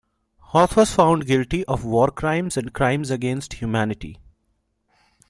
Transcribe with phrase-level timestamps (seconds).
[0.45, 4.19] Hoth was found guilty of war crimes and crimes against humanity.